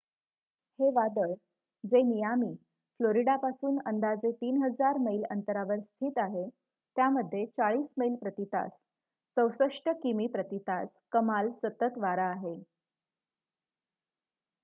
हे 0.79 0.89
वादळ 0.91 1.33
जे 1.83 2.01
मियामी 2.03 2.53
फ्लोरिडापासून 2.55 3.77
अंदाजे 3.85 4.31
3,000 4.39 4.97
मैल 5.01 5.23
अंतरावर 5.29 5.79
स्थित 5.81 6.17
आहे 6.17 6.47
त्यामध्ये 6.95 7.45
40 7.53 7.85
मैल 7.97 8.15
प्रती 8.21 8.45
तास 8.47 8.71
64 9.37 9.93
किमी 10.03 10.27
प्रती 10.31 10.59
तास 10.67 10.89
कमाल 11.11 11.51
सतत 11.59 11.97
वारा 11.99 12.27
आहे 12.29 12.55